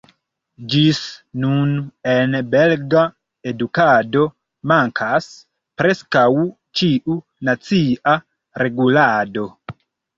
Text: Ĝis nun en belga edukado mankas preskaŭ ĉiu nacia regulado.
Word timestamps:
Ĝis 0.69 1.01
nun 1.43 1.75
en 2.13 2.33
belga 2.55 3.05
edukado 3.53 4.25
mankas 4.73 5.31
preskaŭ 5.83 6.27
ĉiu 6.81 7.23
nacia 7.53 8.21
regulado. 8.67 9.51